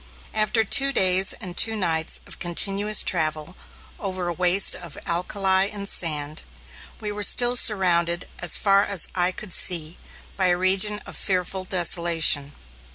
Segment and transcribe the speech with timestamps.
[0.33, 3.55] After two days and two nights of continuous travel,
[3.99, 6.41] over a waste of alkali and sand,
[6.99, 9.99] we were still surrounded as far as eye could see
[10.37, 12.53] by a region of fearful desolation.